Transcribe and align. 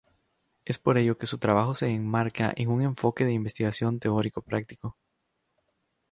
Es 0.65 0.79
por 0.79 0.97
ello 0.97 1.19
que 1.19 1.27
su 1.27 1.37
trabajo 1.37 1.75
se 1.75 1.85
enmarca 1.91 2.51
en 2.55 2.69
un 2.69 2.81
enfoque 2.81 3.23
de 3.23 3.33
investigación 3.33 3.99
teórico-práctico. 3.99 4.97